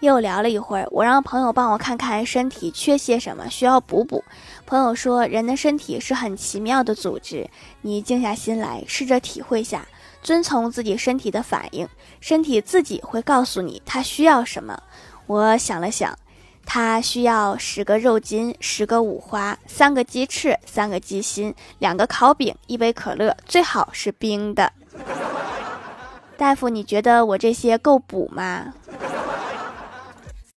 [0.00, 4.22] 又聊了一会儿我让朋友帮我看看身体缺些什么需要补补。
[4.64, 7.48] 朋友说人的身体是很奇妙的组织
[7.82, 9.86] 你静下心来试着体会下
[10.22, 11.88] 遵从自己身体的反应
[12.20, 14.80] 身体自己会告诉你它需要什么。
[15.26, 16.16] 我想了想
[16.64, 24.72] 它需要十个肉筋十个五花三个鸡翅三个鸡心两个烤饼一杯可乐最好是冰的。
[26.36, 28.72] 大夫你觉得我这些够补吗？